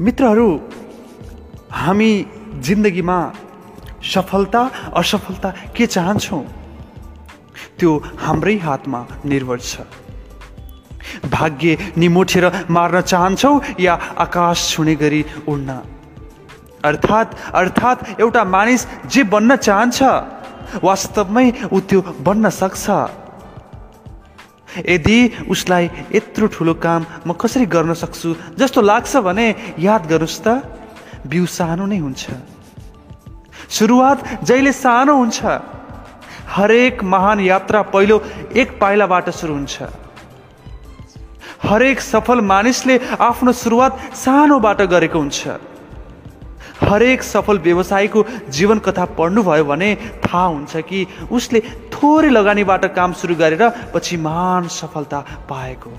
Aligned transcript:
मित्रहरू 0.00 0.48
हामी 1.72 2.12
जिन्दगीमा 2.66 3.18
सफलता 4.04 4.62
असफलता 4.96 5.50
के 5.76 5.86
चाहन्छौँ? 5.86 6.42
त्यो 7.78 7.90
हाम्रै 8.18 8.56
हातमा 8.58 9.00
निर्भर 9.24 9.58
छ। 9.60 9.86
भाग्य 11.30 11.76
निमोठेर 11.96 12.44
मार्न 12.70 13.00
चाहन्छौ 13.00 13.52
या 13.80 13.94
आकाश 14.18 14.70
छुने 14.70 14.94
गरी 14.94 15.24
उड्न? 15.48 15.70
अर्थात् 16.84 17.34
अर्थात् 17.54 18.20
एउटा 18.20 18.44
मानिस 18.44 18.86
जे 19.06 19.22
बन्न 19.24 19.56
चाहन्छ 19.56 20.02
वास्तवमै 20.82 21.46
ऊ 21.72 21.80
त्यो 21.80 22.00
बन्न 22.26 22.50
सक्छ। 22.50 22.84
यदि 24.78 25.18
उसलाई 25.50 25.90
यत्रो 26.14 26.46
ठुलो 26.46 26.74
काम 26.74 27.06
म 27.26 27.32
कसरी 27.32 27.66
गर्न 27.66 27.94
सक्छु 27.94 28.34
जस्तो 28.58 28.80
लाग्छ 28.80 29.16
भने 29.16 29.46
याद 29.78 30.02
गर्नुहोस् 30.06 30.42
त। 30.44 30.46
बिउ 31.26 31.46
सानो 31.46 31.86
नै 31.86 31.98
हुन्छ। 31.98 32.22
सुरुवात 33.70 34.44
जहिले 34.44 34.72
सानो 34.72 35.14
हुन्छ। 35.16 35.44
हरेक 36.48 37.02
महान 37.02 37.40
यात्रा 37.40 37.82
पहिलो 37.82 38.16
एक 38.56 38.78
पाइलाबाट 38.80 39.30
सुरु 39.30 39.54
हुन्छ। 39.54 39.82
हरेक 41.62 42.00
सफल 42.00 42.40
मानिसले 42.40 43.00
आफ्नो 43.20 43.52
सुरुवात 43.52 43.92
सानोबाट 44.14 44.82
गरेको 44.82 45.18
हुन्छ। 45.18 45.73
हरेक 46.80 47.22
सफल 47.22 47.58
व्यवसायीको 47.58 48.24
जीवन 48.50 48.78
कथा 48.86 49.04
पढ्नुभयो 49.18 49.64
भने 49.64 49.94
थाहा 50.24 50.46
हुन्छ 50.46 50.76
कि 50.88 51.06
उसले 51.32 51.60
थोरै 51.94 52.30
लगानीबाट 52.30 52.84
काम 52.94 53.12
सुरु 53.20 53.34
गरेर 53.36 53.68
पछि 53.94 54.16
महान 54.26 54.68
सफलता 54.72 55.24
पाएको 55.48 55.90